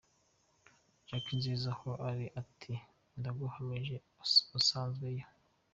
Jack 1.07 1.25
Nziza 1.39 1.69
aho 1.75 1.89
ari 2.09 2.25
ati 2.41 2.73
“Ndaguhamije 3.19 3.95
uzagwe 4.57 5.05
iyo!”. 5.15 5.27